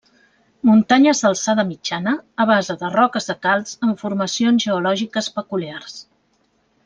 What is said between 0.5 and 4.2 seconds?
Muntanyes d'alçada mitjana, a base de roques de calç amb